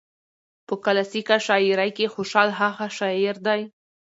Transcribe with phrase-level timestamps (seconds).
[0.67, 3.61] په کلاسيکه شاعرۍ کې خوشال هغه شاعر دى